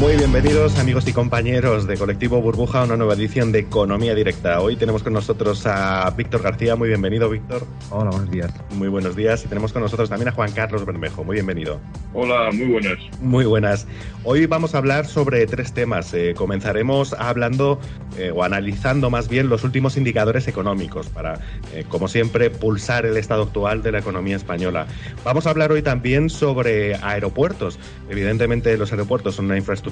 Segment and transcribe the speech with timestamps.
[0.00, 4.60] Bienvenidos amigos y compañeros de Colectivo Burbuja a una nueva edición de Economía Directa.
[4.60, 6.76] Hoy tenemos con nosotros a Víctor García.
[6.76, 7.66] Muy bienvenido, Víctor.
[7.90, 8.52] Hola, buenos días.
[8.74, 9.44] Muy buenos días.
[9.44, 11.24] Y tenemos con nosotros también a Juan Carlos Bermejo.
[11.24, 11.80] Muy bienvenido.
[12.14, 12.98] Hola, muy buenas.
[13.20, 13.86] Muy buenas.
[14.22, 16.14] Hoy vamos a hablar sobre tres temas.
[16.14, 17.80] Eh, comenzaremos hablando
[18.16, 21.40] eh, o analizando más bien los últimos indicadores económicos para,
[21.74, 24.86] eh, como siempre, pulsar el estado actual de la economía española.
[25.24, 27.78] Vamos a hablar hoy también sobre aeropuertos.
[28.08, 29.87] Evidentemente los aeropuertos son una infraestructura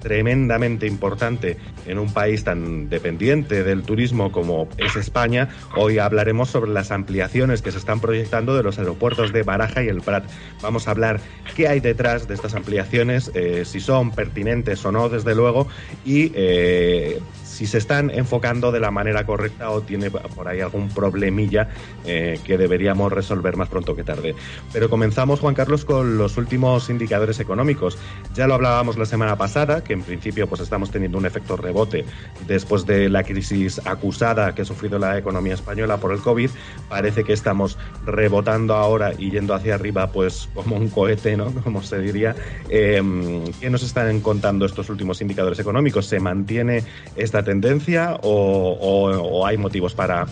[0.00, 6.70] tremendamente importante en un país tan dependiente del turismo como es España, hoy hablaremos sobre
[6.70, 10.24] las ampliaciones que se están proyectando de los aeropuertos de Baraja y el Prat.
[10.60, 11.20] Vamos a hablar
[11.54, 15.68] qué hay detrás de estas ampliaciones, eh, si son pertinentes o no, desde luego,
[16.04, 17.20] y eh,
[17.52, 21.68] si se están enfocando de la manera correcta o tiene por ahí algún problemilla
[22.04, 24.34] eh, que deberíamos resolver más pronto que tarde.
[24.72, 27.98] Pero comenzamos, Juan Carlos, con los últimos indicadores económicos.
[28.34, 32.06] Ya lo hablábamos la semana pasada, que en principio pues estamos teniendo un efecto rebote
[32.46, 36.50] después de la crisis acusada que ha sufrido la economía española por el COVID.
[36.88, 37.76] Parece que estamos
[38.06, 41.52] rebotando ahora y yendo hacia arriba pues como un cohete, ¿no?
[41.62, 42.34] Como se diría.
[42.68, 46.06] Em, ¿Qué nos están contando estos últimos indicadores económicos?
[46.06, 46.84] ¿Se mantiene
[47.16, 50.26] esta tendencia o, hay motivos para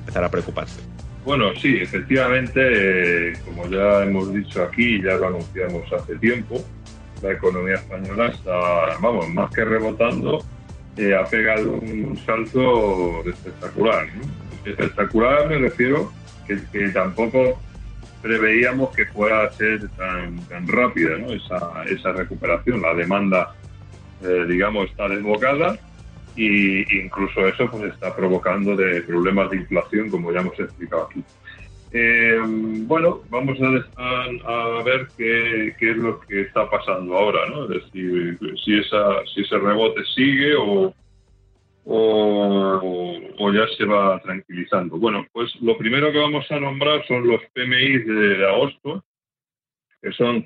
[0.00, 0.80] empezar a preocuparse?
[1.24, 2.60] Bueno, sí, efectivamente,
[3.30, 6.62] eh, como ya hemos dicho aquí, ya lo anunciamos hace tiempo,
[7.22, 10.44] la economía española está, vamos, más que rebotando,
[10.96, 14.06] eh, ha pegado un salto espectacular.
[14.64, 16.12] Espectacular me refiero
[16.46, 17.58] que, que, tampoco
[18.22, 22.80] preveíamos que fuera ser tan, tan rápida esa, esa recuperación.
[22.80, 23.54] La demanda,
[24.22, 25.78] eh, digamos, está desbocada
[26.36, 31.22] y incluso eso pues está provocando de problemas de inflación como ya hemos explicado aquí.
[31.96, 33.56] Eh, bueno, vamos
[33.96, 37.64] a, a ver qué, qué, es lo que está pasando ahora, ¿no?
[37.64, 40.92] Es decir, si, esa, si ese rebote sigue o,
[41.84, 44.96] o, o, ya se va tranquilizando.
[44.96, 49.04] Bueno, pues lo primero que vamos a nombrar son los PMI de agosto,
[50.02, 50.44] que son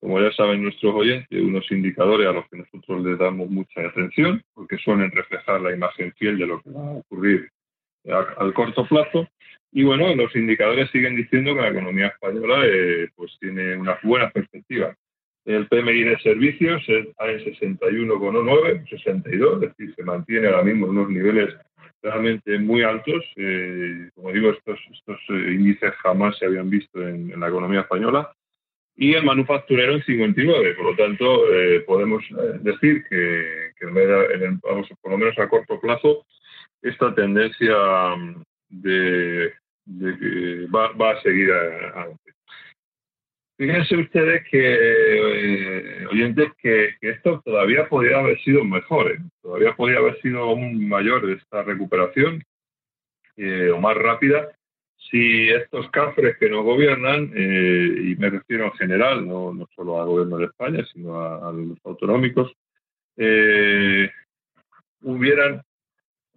[0.00, 4.42] como ya saben nuestros oyentes, unos indicadores a los que nosotros les damos mucha atención,
[4.54, 7.50] porque suelen reflejar la imagen fiel de lo que va a ocurrir
[8.06, 9.28] al corto plazo.
[9.72, 14.30] Y bueno, los indicadores siguen diciendo que la economía española eh, pues tiene una buena
[14.30, 14.94] perspectiva.
[15.44, 20.92] El PMI de servicios está en 61,9, 62, es decir, se mantiene ahora mismo en
[20.92, 21.54] unos niveles
[22.02, 23.24] realmente muy altos.
[23.36, 28.32] Eh, como digo, estos, estos eh, índices jamás se habían visto en la economía española
[28.98, 30.74] y el manufacturero en 59.
[30.74, 33.72] Por lo tanto, eh, podemos eh, decir que,
[34.62, 36.26] vamos, por lo menos a corto plazo,
[36.82, 37.76] esta tendencia
[38.16, 39.52] mm, de,
[40.74, 42.32] va, a seguir adelante.
[43.56, 50.20] Fíjense ustedes que, eh, oyentes, que, esto todavía podría haber sido mejor, todavía podría haber
[50.20, 52.42] sido aún mayor esta recuperación
[53.72, 54.57] o más rápida
[55.10, 60.06] si estos cafres que nos gobiernan, eh, y me refiero en general, no, solo al
[60.06, 62.52] gobierno de España, sino a, los autonómicos,
[63.16, 64.10] eh,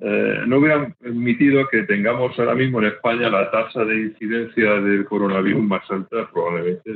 [0.03, 5.05] eh, no hubieran permitido que tengamos ahora mismo en España la tasa de incidencia del
[5.05, 6.91] coronavirus más alta probablemente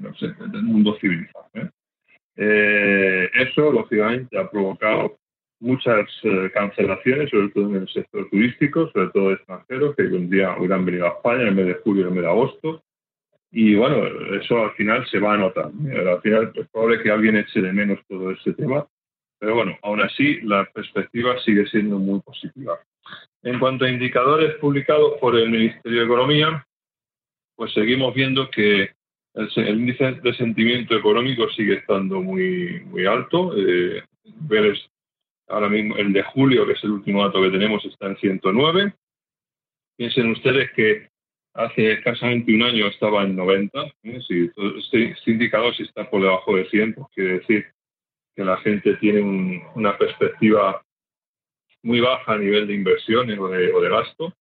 [0.00, 1.46] no sé, del mundo civilizado.
[2.34, 5.18] eso, lógicamente, ha provocado
[5.60, 10.84] muchas eh, cancelaciones, sobre todo en el sector turístico, sobre todo extranjeros, que vendría, hubieran
[10.84, 12.82] venido a España en el mes de julio y el mes de agosto.
[13.52, 14.06] Y bueno,
[14.40, 15.66] eso al final se va a notar.
[15.66, 18.86] Al final es probable que alguien eche de menos todo ese tema,
[19.38, 22.78] pero bueno, aún así la perspectiva sigue siendo muy positiva.
[23.42, 26.66] En cuanto a indicadores publicados por el Ministerio de Economía,
[27.56, 28.90] pues seguimos viendo que
[29.34, 33.52] el, índice de sentimiento económico sigue estando muy, muy alto.
[33.56, 34.02] Eh,
[35.50, 38.94] ahora mismo el de julio, que es el último dato que tenemos, está en 109.
[39.96, 41.08] Piensen ustedes que
[41.54, 43.82] hace escasamente un año estaba en 90.
[44.04, 44.20] ¿eh?
[44.26, 47.66] Si este, indicador si está por debajo de 100, pues quiere decir
[48.34, 50.82] que la gente tiene una perspectiva
[51.82, 54.34] muy baja a nivel de inversiones o de, gasto.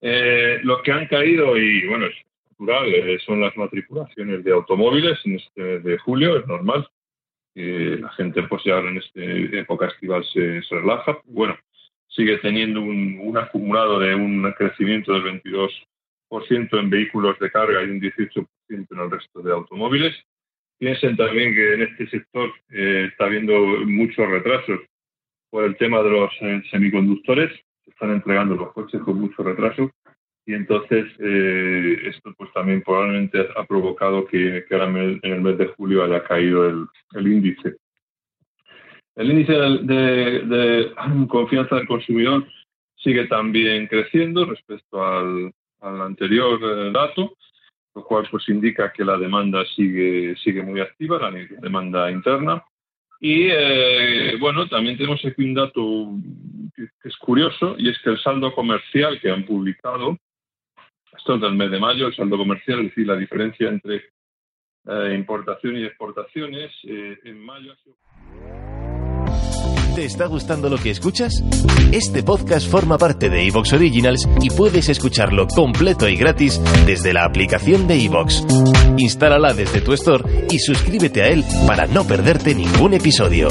[0.00, 2.14] Eh, los que han caído, y bueno, es
[2.50, 6.88] natural, eh, son las matriculaciones de automóviles en este de julio, es normal.
[7.54, 9.20] La gente, pues ya en esta
[9.58, 11.18] época estival se, relaja.
[11.24, 11.56] Bueno,
[12.08, 18.00] sigue teniendo un, acumulado de un crecimiento del 22% en vehículos de carga y un
[18.00, 20.14] 18% en el resto de automóviles.
[20.78, 24.80] Piensen también que en este sector eh, está habiendo muchos retrasos
[25.50, 27.52] por el tema de los eh, semiconductores.
[27.84, 29.90] Se están entregando los coches con mucho retraso
[30.46, 35.66] y entonces eh, esto pues también probablemente ha provocado que, ahora en el mes de
[35.66, 37.76] julio haya caído el, índice.
[39.16, 40.92] El índice de,
[41.28, 42.46] confianza del consumidor
[42.96, 47.36] sigue también creciendo respecto al, anterior eh, dato,
[47.94, 52.62] lo cual pues indica que la demanda sigue, sigue muy activa, la demanda interna.
[53.20, 56.14] Y eh, bueno, también tenemos aquí un dato
[56.74, 60.18] que, es curioso y es que el saldo comercial que han publicado,
[61.16, 63.96] esto es del mes de mayo, el saldo comercial, es decir, la diferencia entre
[64.86, 67.74] eh, importación y exportaciones, eh, en mayo.
[69.94, 71.42] ¿Te está gustando lo que escuchas?
[71.92, 77.24] Este podcast forma parte de Evox Originals y puedes escucharlo completo y gratis desde la
[77.24, 78.44] aplicación de Evox.
[78.96, 83.48] Instálala desde tu store y suscríbete a él para no perderte ningún episodio.